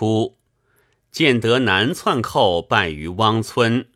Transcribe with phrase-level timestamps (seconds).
[0.00, 0.38] 初，
[1.12, 3.86] 建德南窜寇败于汪村，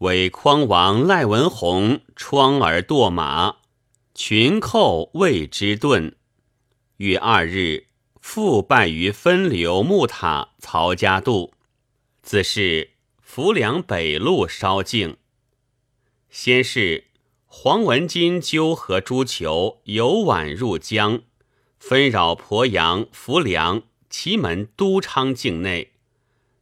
[0.00, 3.56] 为匡王赖文宏疮而堕马，
[4.14, 6.16] 群寇为之遁。
[6.98, 7.86] 月二日，
[8.20, 11.54] 复败于分流木塔曹家渡，
[12.20, 12.90] 自是
[13.22, 15.16] 浮梁北路稍静。
[16.28, 17.04] 先是
[17.46, 21.22] 黄文金纠合诸酋，游宛入江，
[21.78, 25.92] 纷扰鄱阳、浮梁、祁门、都昌境内，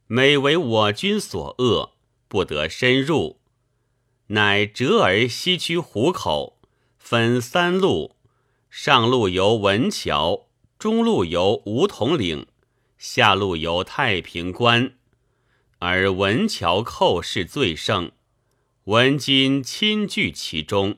[0.07, 1.93] 每为我军所扼，
[2.27, 3.39] 不得深入，
[4.27, 6.59] 乃折而西驱湖口，
[6.97, 8.15] 分三路。
[8.69, 10.47] 上路由文桥，
[10.77, 12.45] 中路由梧桐岭，
[12.97, 14.93] 下路由太平关，
[15.79, 18.11] 而文桥寇势最盛，
[18.83, 20.97] 文金亲据其中。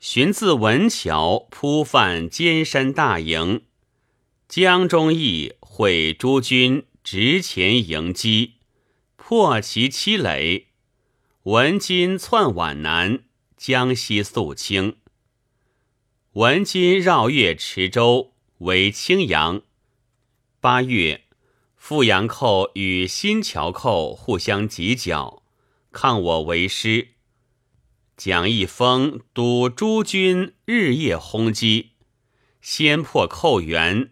[0.00, 3.62] 寻自文桥扑犯尖山大营，
[4.54, 8.56] 江中义会诸军直前迎击，
[9.16, 10.66] 破其七垒。
[11.44, 13.24] 文金窜皖南，
[13.56, 14.98] 江西肃清。
[16.32, 19.62] 文金绕越池州，为青阳。
[20.60, 21.24] 八月，
[21.74, 25.42] 富阳寇与新桥寇互相犄角，
[25.92, 27.12] 抗我为师。
[28.18, 31.92] 蒋义峰督诸军日夜轰击，
[32.60, 34.10] 先破寇援，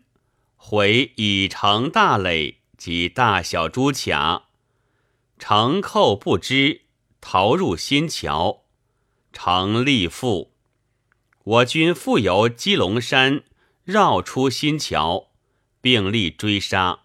[0.71, 4.45] 回以成大垒及大小诸卡，
[5.37, 6.83] 城寇不知，
[7.21, 8.63] 逃入新桥，
[9.33, 10.53] 城立复。
[11.43, 13.43] 我军复由基隆山
[13.83, 15.33] 绕出新桥，
[15.81, 17.01] 并力追杀。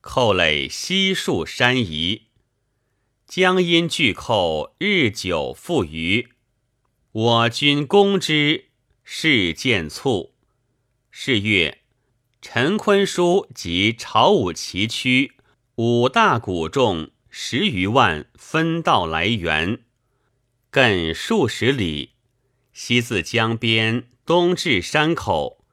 [0.00, 2.28] 寇垒悉数山移，
[3.26, 6.30] 江阴巨寇日久复余。
[7.12, 8.70] 我军攻之，
[9.04, 10.32] 事渐促。
[11.10, 11.82] 是月，
[12.48, 15.32] 陈坤书及朝武旗区
[15.74, 19.80] 五大古众十余万分道来援，
[20.70, 22.10] 更数十里。
[22.72, 25.64] 西自江边，东至山口，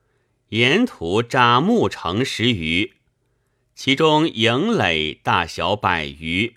[0.49, 2.93] 沿途扎木城十余，
[3.75, 6.55] 其中营垒大小百余，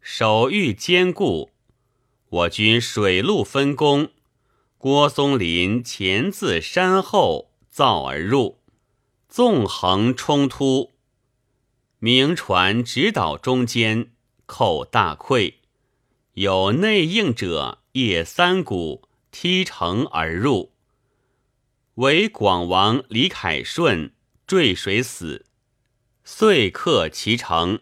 [0.00, 1.50] 守御坚固。
[2.28, 4.10] 我军水陆分工，
[4.78, 8.60] 郭松林前自山后造而入，
[9.28, 10.92] 纵横冲突，
[11.98, 14.12] 明船直捣中间，
[14.46, 15.54] 寇大溃。
[16.34, 19.06] 有内应者，夜三鼓。
[19.38, 20.72] 踢城而入，
[21.96, 24.14] 为广王李凯顺
[24.46, 25.44] 坠水死，
[26.24, 27.80] 遂克其城。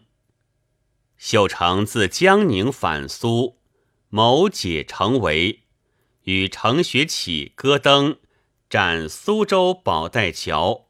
[1.15, 3.61] 秀成自江宁反苏，
[4.09, 5.61] 谋解城围，
[6.23, 8.17] 与程学启、戈登
[8.69, 10.87] 斩苏州宝带桥，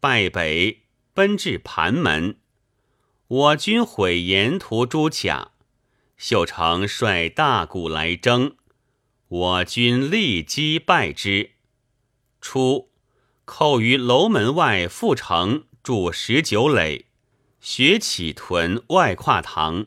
[0.00, 0.82] 败北
[1.12, 2.38] 奔至盘门。
[3.26, 5.50] 我军毁沿途诸甲，
[6.16, 8.56] 秀成率大鼓来征。
[9.28, 11.50] 我军立击败之。
[12.40, 12.90] 初，
[13.44, 17.06] 寇于楼门外复城筑十九垒，
[17.60, 19.86] 学起屯外跨塘，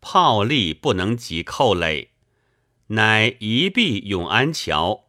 [0.00, 2.10] 炮力不能及寇垒，
[2.88, 5.04] 乃移避永安桥。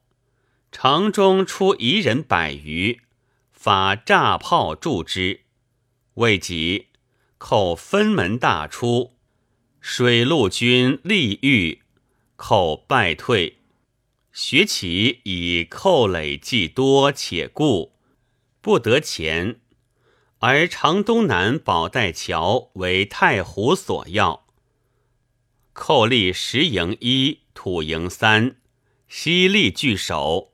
[0.72, 3.00] 城中出夷人百余，
[3.64, 5.46] 发炸炮助之，
[6.16, 6.88] 未及，
[7.38, 9.14] 寇分门大出，
[9.80, 11.82] 水陆军力欲，
[12.36, 13.60] 寇败退。
[14.34, 17.94] 学其以寇累计多且固，
[18.60, 19.62] 不得前，
[20.40, 24.46] 而长东南宝带桥为太湖所要。
[25.72, 28.58] 寇立石营一，土营三，
[29.08, 30.53] 西力据守，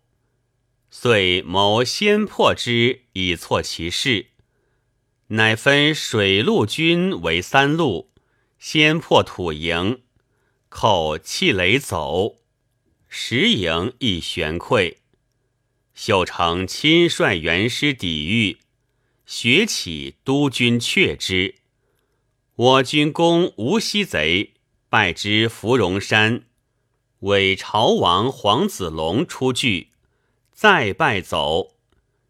[1.01, 4.31] 遂谋先破之，以挫其势。
[5.27, 8.11] 乃分水陆军为三路，
[8.57, 10.01] 先破土营，
[10.67, 12.39] 寇弃垒走。
[13.07, 14.97] 石营亦悬溃，
[15.93, 18.57] 秀成亲率元师抵御，
[19.25, 21.55] 学起督军却之。
[22.57, 24.55] 我军攻无锡贼，
[24.89, 26.43] 败之芙蓉山，
[27.19, 29.88] 伪朝王黄子龙出据，
[30.61, 31.77] 再败走，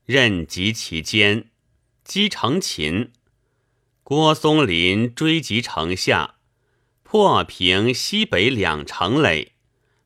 [0.05, 1.49] 任及其间，
[2.03, 3.11] 击成擒。
[4.03, 6.35] 郭松林追及城下，
[7.01, 9.53] 破平西北两城垒。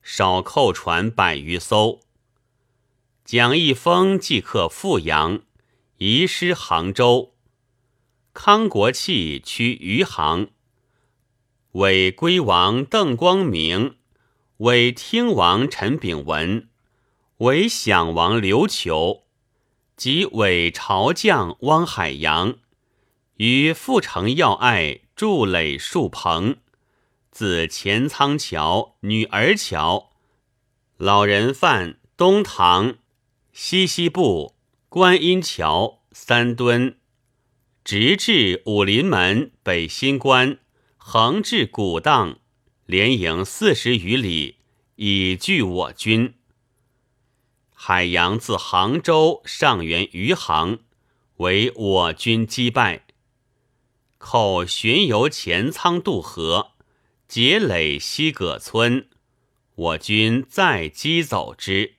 [0.01, 1.99] 少扣船百余艘。
[3.25, 5.41] 蒋义峰即克富阳，
[5.97, 7.33] 移师杭州。
[8.33, 10.47] 康国器趋余杭，
[11.73, 13.97] 为归王邓光明，
[14.59, 16.69] 为听王陈炳文，
[17.37, 19.23] 为享王刘求，
[19.97, 22.59] 及伪朝将汪海洋，
[23.37, 26.57] 于阜城要隘筑垒数棚，
[27.31, 30.11] 自前仓桥、女儿桥、
[30.97, 32.97] 老人范、东塘、
[33.51, 34.55] 西西部、
[34.87, 36.97] 观音桥、三墩，
[37.83, 40.59] 直至武林门、北新关，
[40.97, 42.37] 横至古荡，
[42.85, 44.57] 连营四十余里，
[44.97, 46.35] 以拒我军。
[47.85, 50.79] 海洋自杭州上援余杭，
[51.35, 53.05] 为我军击败。
[54.17, 56.71] 寇巡游前仓渡河，
[57.27, 59.09] 劫垒西葛村，
[59.75, 61.95] 我军再击走之。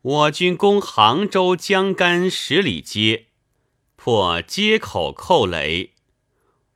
[0.00, 3.26] 我军攻杭州江干十里街，
[3.96, 5.94] 破街口寇垒。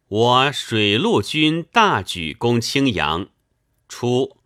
[0.09, 3.29] 我水陆军大举攻青阳。
[3.89, 4.39] 初，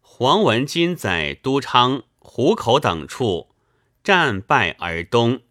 [0.00, 2.04] 黄文金在都昌。
[2.26, 3.54] 湖口等处
[4.02, 5.42] 战败而东，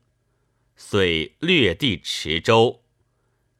[0.75, 2.81] 遂略地池州，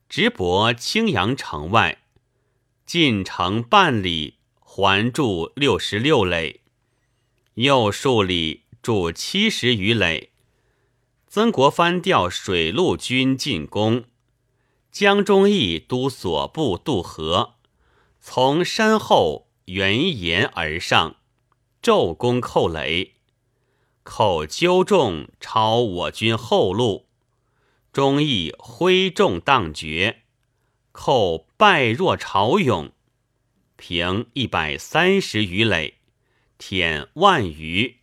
[0.09, 1.99] 直泊青阳城外，
[2.85, 6.61] 进城半里，环筑六十六垒，
[7.53, 10.31] 又数里筑七十余垒。
[11.27, 14.05] 曾国藩调水陆军进攻，
[14.91, 17.55] 江忠义督所部渡河，
[18.19, 21.15] 从山后援岩而上。
[21.83, 23.15] 骤攻寇垒，
[24.03, 27.09] 寇纠众抄我军后路，
[27.91, 30.21] 忠义挥众荡绝，
[30.93, 32.93] 寇败若潮涌，
[33.75, 35.95] 平一百三十余垒，
[36.57, 37.97] 舔万余，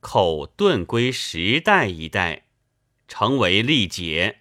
[0.00, 2.44] 寇遁归时代一带，
[3.08, 4.40] 成为力竭。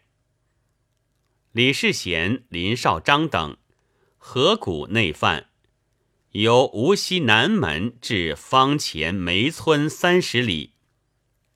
[1.53, 3.55] 李世贤、林绍章等
[4.17, 5.50] 合谷内犯。
[6.31, 10.75] 由无锡南门至方前梅村三十里，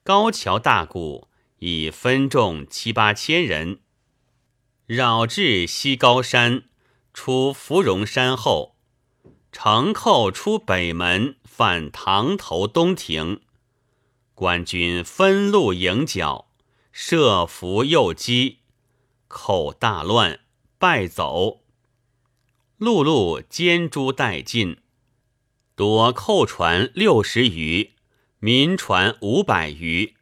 [0.02, 1.28] 高桥大鼓
[1.60, 3.80] 已分众七八千人，
[4.84, 6.64] 绕至西高山，
[7.14, 8.76] 出芙蓉山后，
[9.50, 13.40] 城寇出北门，犯塘头东亭，
[14.34, 16.50] 官军分路迎剿，
[16.92, 18.58] 设伏诱击，
[19.26, 20.40] 寇大乱，
[20.76, 21.62] 败走。
[22.78, 24.76] 陆路兼诸殆尽，
[25.74, 27.92] 夺寇船六十余，
[28.38, 30.14] 民船五百余。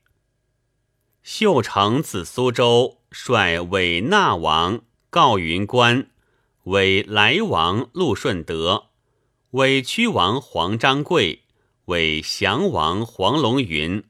[1.24, 6.08] 秀成自苏州率韦纳王告云关，
[6.62, 8.90] 韦来王陆顺德，
[9.50, 11.42] 韦屈王黄章贵，
[11.86, 14.04] 韦降王黄龙云，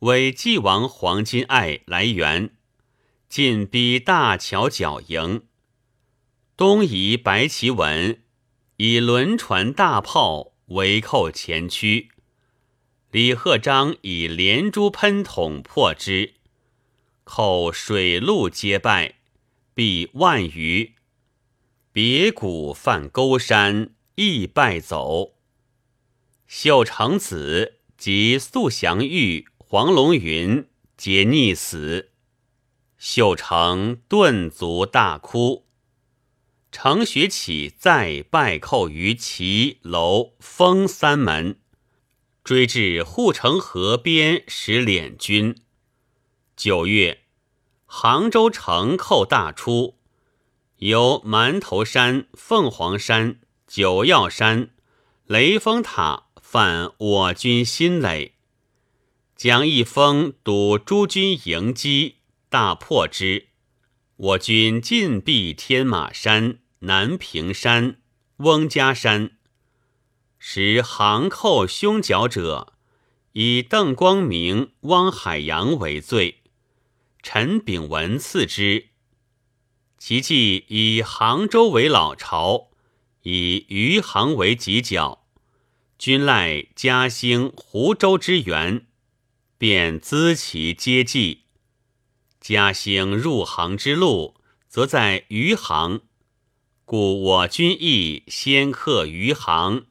[0.00, 2.50] 韦济王黄金爱来援，
[3.30, 5.47] 进逼大桥角营。
[6.58, 8.20] 东夷白旗文
[8.78, 12.08] 以轮船大炮围寇前驱，
[13.12, 16.34] 李鹤章以连珠喷筒破之，
[17.22, 19.20] 寇水陆皆败，
[19.76, 20.94] 毙万余。
[21.92, 25.34] 别谷犯沟山，亦败走。
[26.48, 30.66] 秀成子及素祥玉、黄龙云
[30.96, 32.10] 皆溺死。
[32.98, 35.67] 秀成顿足大哭。
[36.70, 41.58] 程学启再败寇于齐、楼、封三门，
[42.44, 45.56] 追至护城河边，使敛军。
[46.54, 47.22] 九月，
[47.86, 49.98] 杭州城寇大出，
[50.76, 54.70] 由馒头山、凤凰山、九曜山、
[55.24, 58.34] 雷峰塔犯我军新垒，
[59.34, 62.16] 蒋义峰堵诸军迎击，
[62.50, 63.47] 大破之。
[64.18, 68.00] 我军进避天马山、南屏山、
[68.38, 69.38] 翁家山，
[70.40, 72.72] 时杭寇凶剿者，
[73.34, 76.42] 以邓光明、汪海洋为罪，
[77.22, 78.88] 陈炳文次之。
[79.98, 82.70] 其计以杭州为老巢，
[83.22, 85.28] 以余杭为犄角，
[85.96, 88.84] 均赖嘉兴、湖州之援，
[89.56, 91.44] 便资其接济。
[92.48, 94.34] 嘉兴入杭之路，
[94.68, 96.00] 则在余杭，
[96.86, 99.84] 故我军亦先克余杭，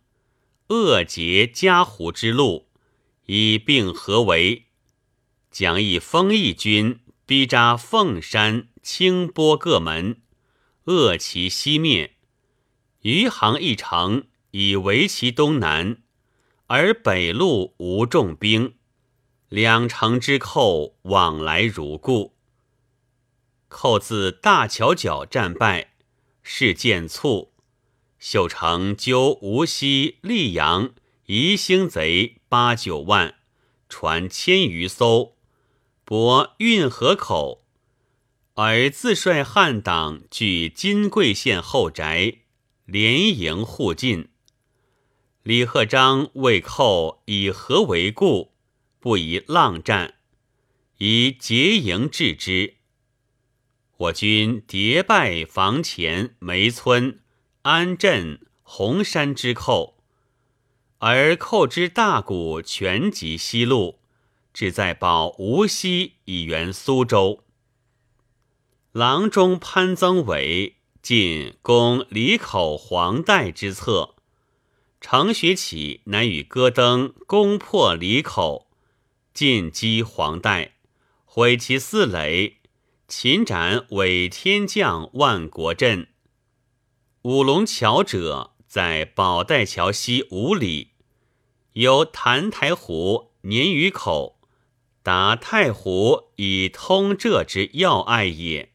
[0.70, 2.68] 扼截嘉湖之路，
[3.28, 4.66] 以并合围。
[5.52, 10.24] 蒋以丰义军逼扎凤山、清波各门，
[10.86, 12.16] 扼其西面。
[13.04, 16.02] 余杭一城以围其东南，
[16.66, 18.74] 而北路无重兵，
[19.48, 22.36] 两城之寇往来如故。
[23.68, 25.94] 寇自大桥角战败，
[26.42, 27.54] 事渐促。
[28.18, 30.94] 秀成纠无锡、溧阳
[31.28, 33.36] 宜兴贼八九万，
[33.88, 35.36] 船千余艘，
[36.04, 37.66] 泊运河口，
[38.56, 42.40] 而自率汉党据金贵县后宅，
[42.86, 44.30] 连营护进。
[45.44, 48.54] 李贺章为寇以何为故？
[49.00, 50.16] 不宜浪战，
[50.98, 52.77] 以结营制之。
[53.98, 57.20] 我军迭败房前、梅村、
[57.64, 59.98] 安镇、洪山之寇，
[61.00, 64.00] 而寇之大股全集西路，
[64.54, 67.44] 只在保无锡以援苏州。
[68.92, 74.14] 郎中潘增伟进攻李口黄带之策。
[75.02, 78.68] 程学启乃与戈登攻破李口，
[79.34, 80.74] 进击黄带，
[81.26, 82.57] 毁其四垒，
[83.10, 86.10] 秦斩伪天将万国镇。
[87.22, 90.92] 五龙桥者在宝带桥西五里，
[91.72, 94.42] 由潭台湖鲶鱼口，
[95.04, 98.74] 达太湖以通浙之要隘也。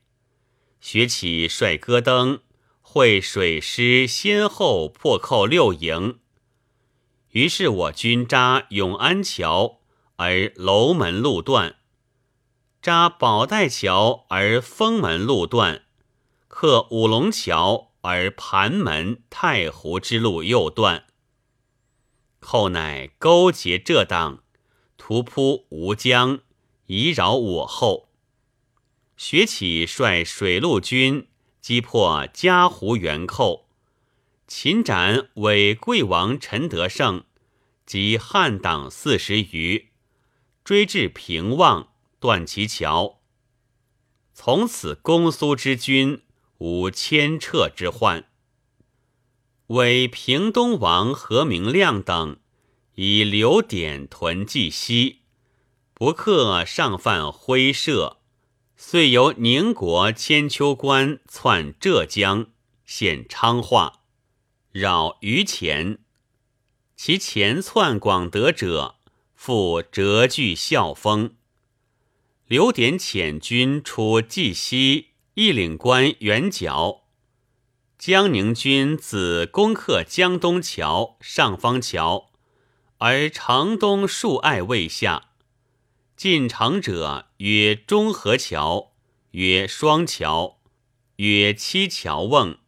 [0.80, 2.40] 学起率戈登。
[2.80, 6.18] 会水师先后破寇六营，
[7.30, 9.80] 于是我军扎永安桥
[10.16, 11.76] 而楼门路断，
[12.82, 15.82] 扎宝带桥而封门路断，
[16.48, 21.04] 克五龙桥而盘门太湖之路又断。
[22.40, 24.42] 后乃勾结浙党，
[24.98, 26.40] 突扑吴江，
[26.86, 28.08] 以扰我后。
[29.16, 31.28] 学启率水陆军。
[31.60, 33.68] 击破嘉湖元寇，
[34.48, 37.22] 擒斩伪贵王陈德胜
[37.86, 39.90] 及汉党四十余，
[40.64, 41.91] 追至平望，
[42.22, 43.18] 断其桥。
[44.32, 46.22] 从此公苏之军
[46.58, 48.28] 无牵撤之患。
[49.66, 52.38] 为平东王何明亮等
[52.94, 55.22] 以留点屯蓟西，
[55.92, 58.18] 不克上犯徽社。
[58.76, 62.46] 遂由宁国千秋关窜浙江，
[62.84, 64.02] 陷昌化，
[64.70, 65.98] 扰于前。
[66.96, 68.96] 其前窜广德者，
[69.34, 71.34] 复折据校封。
[72.48, 77.04] 刘典遣军出冀西一岭关远角，
[77.96, 82.32] 江宁军自攻克江东桥、上方桥，
[82.98, 85.30] 而城东数隘未下。
[86.14, 88.92] 进城者曰中河桥，
[89.30, 90.58] 曰双桥，
[91.16, 92.58] 曰七桥瓮；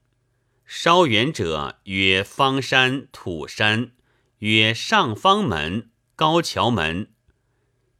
[0.64, 3.93] 稍远者曰方山、土山，
[4.38, 7.13] 曰上方门、高桥门。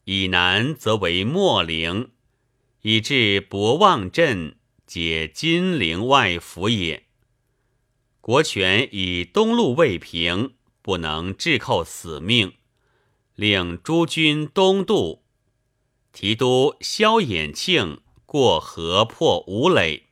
[0.05, 2.11] 以南则为莫陵，
[2.83, 4.57] 以至博望镇，
[4.87, 7.05] 皆金陵外府也。
[8.21, 12.53] 国权以东路未平，不能置寇死命，
[13.35, 15.25] 令诸军东渡。
[16.13, 20.05] 提督萧衍庆过河破吴垒，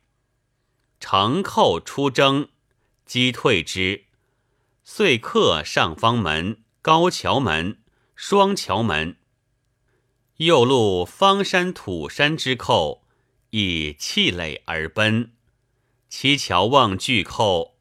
[0.99, 2.49] 乘寇出征，
[3.05, 4.05] 击退之，
[4.83, 7.79] 遂克上方门、高桥门、
[8.15, 9.17] 双桥门。
[10.37, 13.03] 右路方山、土山之寇，
[13.51, 15.31] 以气垒而奔。
[16.09, 17.75] 七桥望拒寇，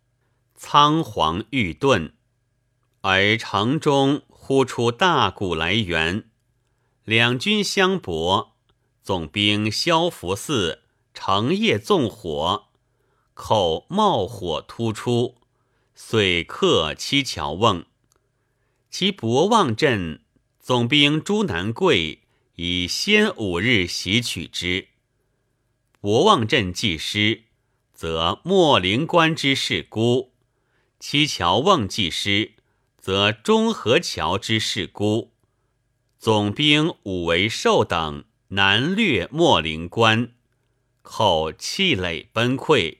[0.54, 2.12] 仓皇欲遁，
[3.00, 6.24] 而城中忽出大鼓来援。
[7.04, 8.54] 两军相搏，
[9.02, 10.80] 总兵萧福嗣
[11.14, 12.68] 乘夜纵火，
[13.32, 15.36] 口冒火突出，
[15.94, 17.86] 遂克七桥瓮。
[18.90, 20.20] 其博望镇
[20.60, 22.21] 总兵朱南贵
[22.64, 24.86] 以先五日袭取之。
[26.00, 27.42] 博望镇既失，
[27.92, 30.30] 则莫陵关之势孤；
[31.00, 32.52] 七桥瓮既失，
[32.96, 35.32] 则中河桥之势孤。
[36.20, 40.32] 总兵武为寿等南掠莫陵关，
[41.02, 42.98] 寇气垒崩溃，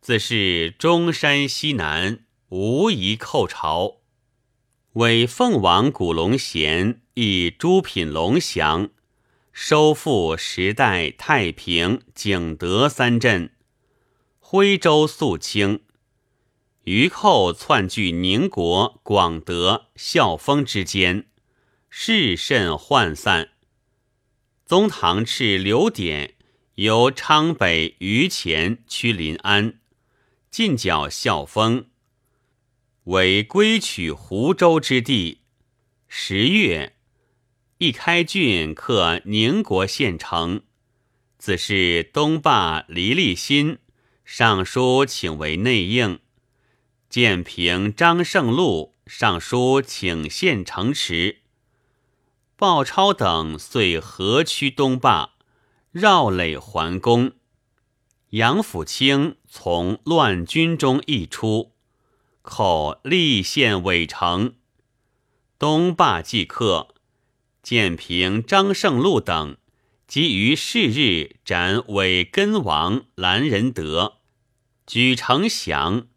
[0.00, 3.99] 自是中山西南无一寇巢。
[4.94, 8.90] 为凤王古龙贤以诸品龙翔，
[9.52, 13.52] 收复时代太平、景德三镇，
[14.40, 15.82] 徽州肃清。
[16.82, 21.28] 余寇窜据宁国、广德、孝丰之间。
[21.88, 23.50] 事甚涣散。
[24.66, 26.34] 宗堂敕刘典
[26.74, 29.78] 由昌北余前趋临安，
[30.50, 31.89] 进剿孝丰，
[33.10, 35.40] 为归取湖州之地。
[36.06, 36.94] 十月，
[37.78, 40.62] 一开郡克宁国县城。
[41.36, 43.78] 自是东霸黎立新
[44.24, 46.20] 上书请为内应，
[47.08, 51.38] 建平张胜禄上书请县城池。
[52.54, 55.32] 鲍超等遂合驱东坝，
[55.90, 57.32] 绕垒还攻。
[58.28, 61.72] 杨府清从乱军中一出，
[62.50, 64.56] 后立县韦城，
[65.56, 66.94] 东坝即克。
[67.62, 69.56] 建平、张胜禄等
[70.08, 74.16] 即于是日斩韦根王兰仁德，
[74.84, 76.08] 举城降。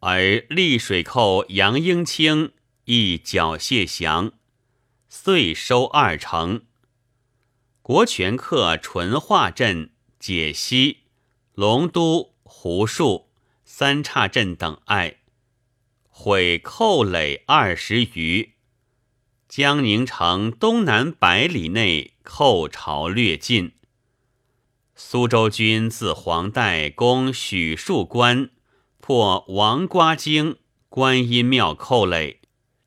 [0.00, 2.52] 而丽水寇杨英清
[2.84, 4.32] 亦缴械降，
[5.08, 6.62] 遂收二城。
[7.82, 10.98] 国权克淳化镇、解析、
[11.54, 13.28] 龙都、胡树、
[13.64, 15.18] 三岔镇等隘，
[16.20, 18.54] 毁寇垒二十余。
[19.48, 23.74] 江宁城东南百里内寇巢略尽。
[24.96, 28.50] 苏州军自黄带攻许树关，
[28.98, 30.56] 破王瓜经、
[30.88, 32.40] 观音庙寇垒，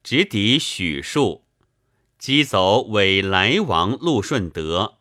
[0.03, 1.45] 直抵许树，
[2.19, 4.97] 击走伪来王陆顺德，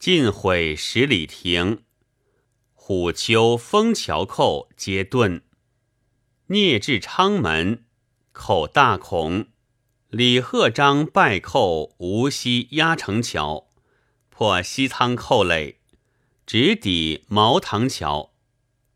[0.00, 1.84] 尽毁十里亭。
[2.74, 5.42] 虎丘、枫桥寇皆遁，
[6.50, 7.84] 聂至昌门，
[8.32, 9.48] 口大孔。
[10.08, 13.68] 李鹤章败寇无锡压城桥，
[14.30, 15.76] 破西仓寇垒，
[16.46, 18.32] 直抵毛塘桥。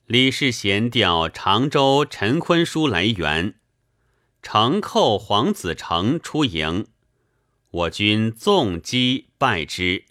[0.06, 3.56] 李世贤调常州陈坤书来援，
[4.40, 6.87] 城寇黄子成出营，
[7.71, 10.06] 我军纵击败之。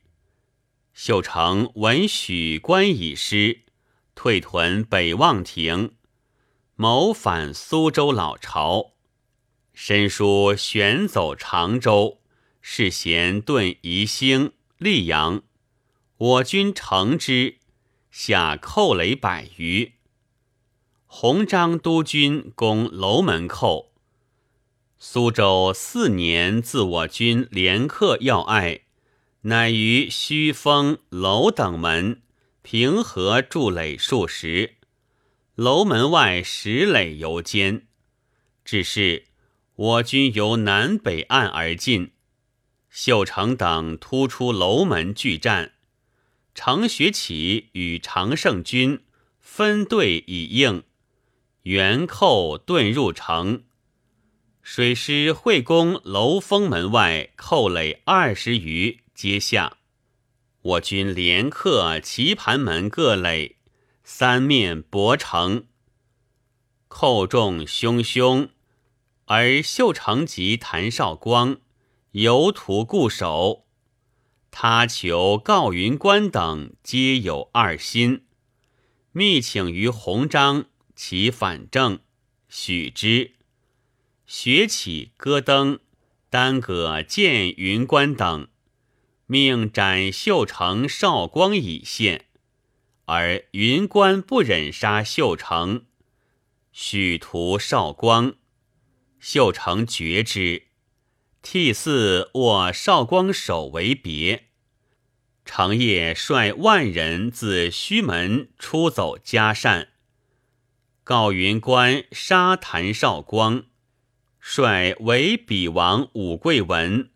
[0.93, 3.61] 秀成闻许关已失，
[4.13, 5.93] 退屯北望亭，
[6.81, 8.93] 谋反苏州老巢。
[9.71, 12.21] 申书旋走常州，
[12.59, 15.43] 世贤遁宜兴、溧阳，
[16.17, 17.59] 我军乘之，
[18.09, 19.91] 下寇垒百余。
[21.05, 23.91] 洪章督军攻楼门寇，
[24.97, 28.81] 苏州四年自我军连克要隘，
[29.41, 32.23] 乃于虚峰、楼等门
[32.63, 34.77] 平和筑垒数十，
[35.61, 37.85] 楼门外石垒犹坚，
[38.65, 39.25] 只是。
[39.75, 42.13] 我军由南北岸而进，
[42.89, 45.73] 秀成等突出楼门拒战。
[46.55, 49.03] 程学启与常胜军
[49.39, 50.81] 分队以应，
[51.61, 53.61] 元寇遁入城。
[54.63, 59.77] 水师会攻楼峰门外寇垒二十余，皆下。
[60.63, 63.57] 我军连克棋盘门各垒，
[64.13, 65.67] 三面薄城，
[66.89, 68.49] 寇众汹汹。
[69.23, 71.61] 而秀成及谭绍光
[72.11, 73.65] 犹徒固守，
[74.51, 78.25] 他求告云关等皆有二心，
[79.13, 82.01] 密请于弘章，其反正，
[82.49, 83.35] 许之。
[84.27, 85.79] 学起戈登，
[86.29, 88.49] 单葛见云关等，
[89.25, 92.25] 命斩秀成、绍光以献，
[93.13, 95.83] 而云关不忍杀秀成，
[96.71, 98.35] 许图少光。
[99.19, 100.67] 秀成觉之，
[101.41, 104.45] 替嗣握少光手为别。
[105.43, 109.89] 成业率万人自须门出走嘉善，
[111.03, 113.65] 告云关杀谭绍光，
[114.39, 117.09] 率为比王武贵文、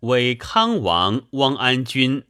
[0.00, 2.24] 为康王汪安君、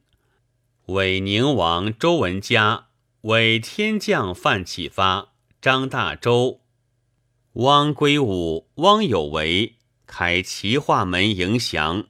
[0.89, 2.88] 为宁王周文嘉、
[3.23, 6.61] 为天将范启发、张大周。
[7.55, 9.75] 汪归武、汪有为
[10.07, 12.07] 开齐化门迎降，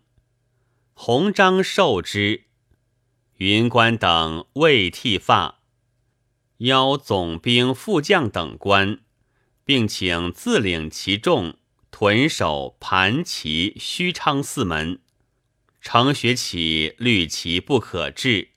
[0.93, 2.45] 弘章受之。
[3.39, 5.61] 云官等未剃发，
[6.59, 8.99] 邀总兵、副将等官，
[9.65, 11.57] 并请自领其众
[11.91, 15.01] 屯守盘旗、虚昌四门。
[15.81, 18.51] 程学启虑其不可治，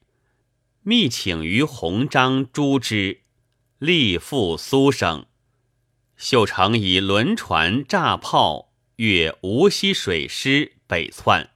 [0.83, 3.21] 密请于鸿章诛之，
[3.77, 5.27] 力复苏省。
[6.17, 11.51] 秀成以轮船炸炮越无锡水师北窜。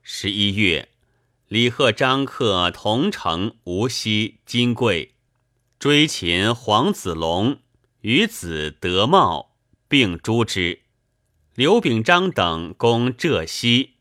[0.00, 0.88] 十一月，
[1.48, 5.16] 李贺张克同城无锡、金贵，
[5.78, 7.58] 追擒黄子龙
[8.00, 10.80] 与子德茂，并诛之。
[11.54, 13.96] 刘秉章等攻浙西，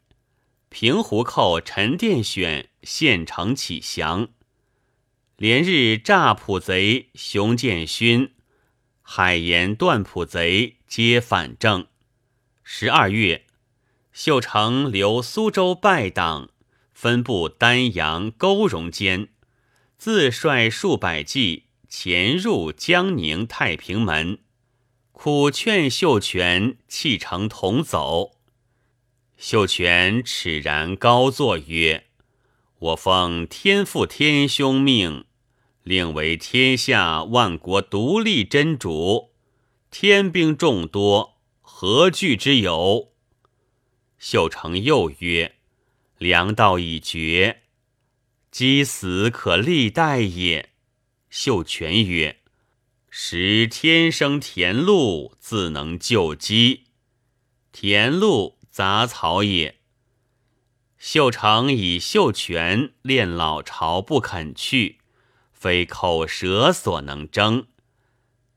[0.70, 4.30] 平湖寇陈殿选县城起降，
[5.42, 8.32] 连日诈捕贼熊建勋。
[9.02, 11.88] 海盐断浦贼皆反正。
[12.62, 13.48] 十二月，
[14.14, 16.52] 秀成留苏州败党，
[16.94, 19.30] 分布丹阳、沟荣间，
[19.98, 24.38] 自率数百骑潜入江宁太平门，
[25.12, 28.34] 苦劝秀全弃城同走。
[29.40, 32.06] 秀全耻然高坐曰
[32.78, 35.26] ：“我奉天父天兄命，
[35.84, 39.32] 令为天下万国独立真主。
[39.90, 43.12] 天兵众多，何惧之有？
[44.18, 45.56] 秀成又曰
[46.18, 47.64] ：“粮道已绝，
[48.52, 50.70] 饥死可立代也。”
[51.30, 52.42] 秀全曰
[53.10, 56.86] ：“食天生田禄，自能救饥。
[57.72, 59.80] 田禄杂草也。”
[61.00, 65.00] 秀成以秀全恋老巢不肯去，
[65.62, 67.68] 非口舌所能争，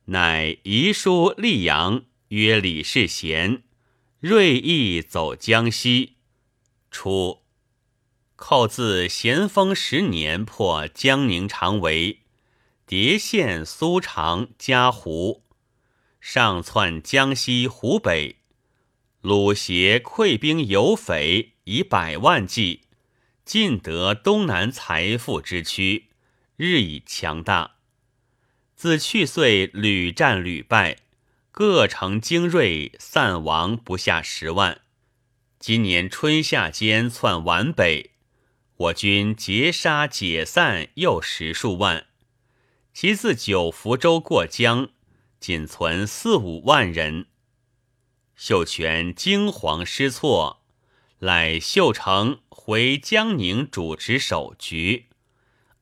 [0.06, 3.62] 乃遗书溧阳，曰李世贤，
[4.20, 6.14] 锐意走江西。
[6.90, 7.42] 初，
[8.36, 12.20] 寇自咸丰十年破江宁长围，
[12.86, 15.44] 叠县、苏常、嘉湖，
[16.22, 18.36] 上窜江西、湖北，
[19.20, 21.52] 鲁协溃兵游匪。
[21.64, 22.80] 以百万计，
[23.44, 26.08] 尽得东南财富之区，
[26.56, 27.76] 日益强大。
[28.76, 30.98] 自去岁屡战屡败，
[31.50, 34.80] 各城精锐散亡不下十万。
[35.58, 38.12] 今年春夏间窜皖北，
[38.76, 42.06] 我军截杀解散又十数万。
[42.92, 44.90] 其自九福州过江，
[45.40, 47.26] 仅存四五万人。
[48.36, 50.60] 秀全惊惶失措。
[51.20, 55.06] 乃秀成回江宁主持守局，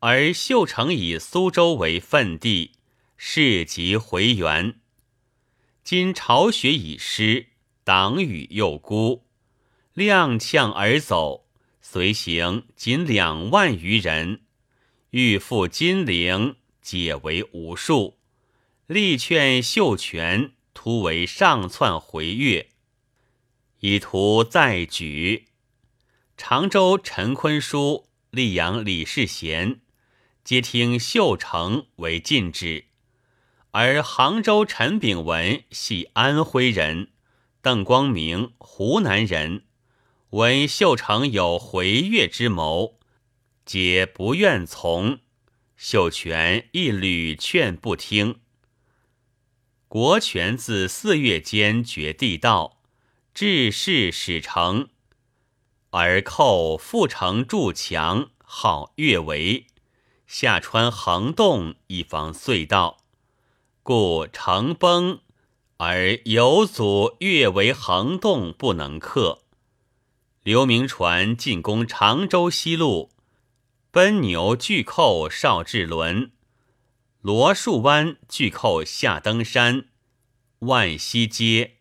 [0.04, 2.72] 而秀成以苏州为分地，
[3.16, 4.80] 事急回援。
[5.84, 7.50] 今巢穴已失，
[7.84, 9.22] 党羽又孤，
[9.94, 11.46] 踉跄而走，
[11.80, 14.40] 随行仅两万余人，
[15.10, 18.18] 欲赴金陵，解为无数。
[18.88, 22.70] 力劝秀全突围上窜回越。
[23.78, 25.46] 以图再举，
[26.36, 29.80] 常州陈坤书、溧阳李世贤，
[30.44, 32.86] 皆听秀成为禁止；
[33.70, 37.10] 而杭州陈炳文系安徽人，
[37.60, 39.64] 邓光明湖南人，
[40.30, 42.98] 闻秀成有回越之谋，
[43.64, 45.20] 皆不愿从。
[45.76, 48.40] 秀全一屡劝不听。
[49.86, 52.80] 国权自四月间绝地道。
[53.34, 54.90] 治世始成，
[55.88, 59.66] 而寇复城筑墙，号越围，
[60.32, 63.02] 下穿横洞，以防隧道，
[63.82, 65.20] 故城崩，
[65.76, 69.42] 而有阻越为横洞不能克。
[70.42, 73.10] 刘铭传进攻常州西路，
[73.90, 76.32] 奔牛拒寇邵志伦，
[77.20, 79.84] 罗树湾拒寇下登山，
[80.60, 81.76] 万溪街。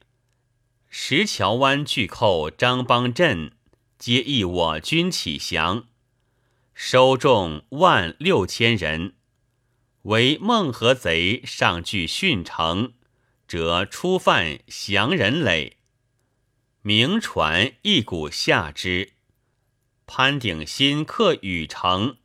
[0.90, 3.54] 石桥湾巨寇张邦镇，
[3.98, 5.86] 皆议我军起降，
[6.84, 9.14] 收众万六千人。
[10.02, 12.94] 为孟和贼上据训城，
[13.48, 15.78] 则初犯降人垒。
[16.82, 19.14] 明传一鼓下之。
[20.08, 22.18] 潘鼎新克禹城，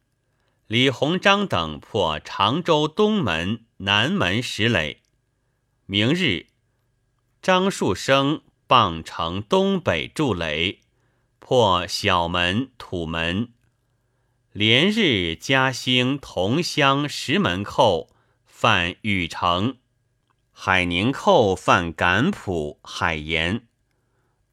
[0.66, 5.03] 李鸿章等破常州东门、南门石垒。
[5.85, 6.47] 明日，
[7.42, 8.40] 张树声。
[8.66, 10.81] 傍城东北筑垒，
[11.38, 13.53] 破小门、土门。
[14.59, 18.09] 连日嘉兴、同乡、石门寇
[18.47, 19.77] 犯禹城，
[20.51, 23.66] 海宁寇犯赶浦、海盐。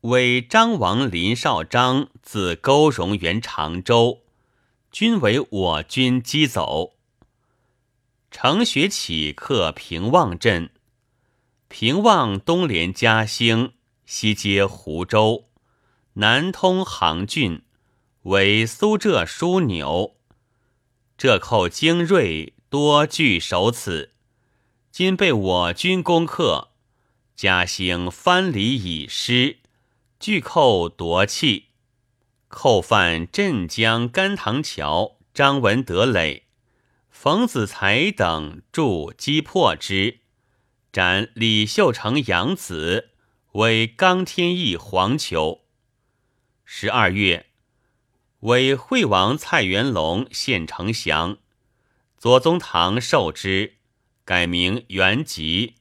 [0.02, 4.24] 为张王林绍章自勾荣援常州，
[4.92, 6.96] 均为我军击走。
[8.30, 10.70] 程学启克平望镇，
[11.70, 13.72] 平望东连嘉兴。
[14.06, 15.46] 西接湖州，
[16.16, 17.62] 南通杭郡，
[18.24, 20.16] 为苏浙枢纽。
[21.18, 24.14] 浙寇精锐多据守此，
[24.92, 26.70] 今被我军攻克，
[27.36, 29.58] 嘉兴藩篱已失，
[30.20, 31.68] 拒寇夺气。
[32.48, 36.44] 寇犯镇江甘塘桥张文德垒，
[37.10, 40.20] 冯子才等助击破之，
[40.92, 43.10] 斩李秀成养子。
[43.54, 45.62] 为刚天翼黄球。
[46.66, 47.46] 十二月，
[48.44, 51.38] 为惠王蔡元龙献丞相，
[52.18, 53.76] 左宗棠受之，
[54.26, 55.76] 改名元吉。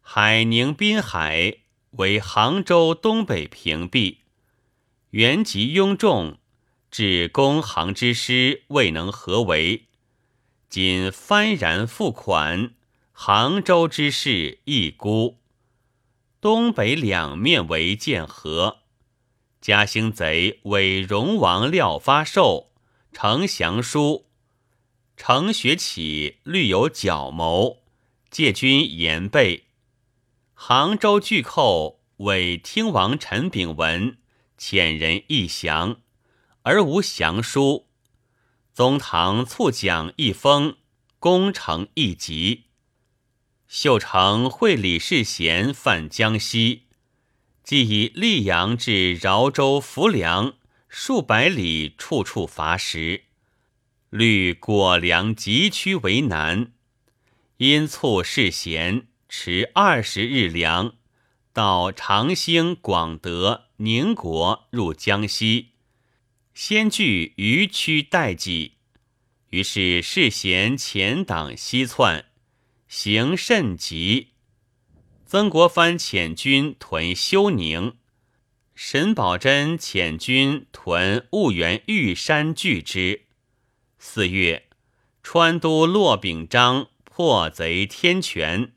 [0.00, 1.58] 海宁滨海
[1.90, 4.20] 为杭州东北平壁，
[5.10, 6.38] 元吉拥众，
[6.90, 9.88] 至攻杭之师未能合围，
[10.70, 12.72] 今幡然付款，
[13.12, 15.36] 杭州之势亦孤。
[16.40, 18.78] 东北两面为剑河，
[19.60, 22.70] 嘉兴贼伪荣王廖发寿，
[23.12, 24.26] 呈降书。
[25.16, 27.82] 程学启虑有狡谋，
[28.30, 29.64] 借军严备。
[30.54, 34.18] 杭州巨寇伪听王陈炳文
[34.56, 36.00] 遣人议降，
[36.62, 37.88] 而无降书。
[38.72, 40.76] 宗堂促奖一封，
[41.18, 42.66] 功成一急。
[43.66, 46.87] 秀成会李世贤犯江西，
[47.68, 50.54] 即以溧阳至饶州浮梁
[50.88, 53.24] 数百里，处处乏食。
[54.08, 56.72] 虑果粮急趋为难，
[57.58, 60.94] 因促世贤持二十日粮，
[61.52, 65.72] 到长兴、广德、宁国入江西，
[66.54, 68.76] 先据余区待济。
[69.50, 72.24] 于是世贤前党西窜，
[72.88, 74.28] 行甚急。
[75.30, 77.98] 曾国藩遣军屯休宁，
[78.74, 83.26] 沈葆桢遣军屯婺源玉山拒之。
[83.98, 84.70] 四月，
[85.22, 88.72] 川都骆秉章破贼天权，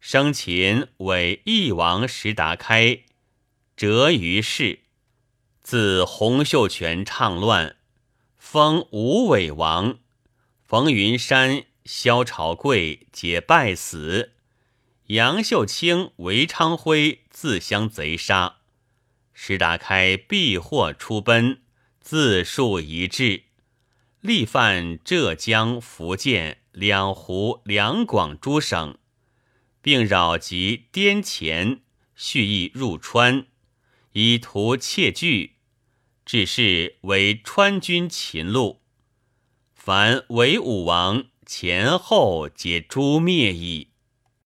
[0.00, 3.04] 生擒伪翼王石达开，
[3.76, 4.80] 折于市。
[5.62, 7.76] 自洪秀全倡乱，
[8.36, 10.00] 封吴伟王。
[10.64, 14.32] 冯云山、萧朝贵皆败死。
[15.08, 18.56] 杨秀清、韦昌辉自相贼杀。
[19.34, 21.60] 石达开避祸出奔，
[22.00, 23.42] 自述一志。
[24.22, 28.96] 力犯浙江、福建、两湖、两广诸省，
[29.82, 31.80] 并扰及滇黔，
[32.16, 33.44] 蓄意入川，
[34.12, 35.56] 以图窃据，
[36.24, 38.78] 只是为川军擒戮。
[39.74, 43.90] 凡韦武王前后皆诛灭矣。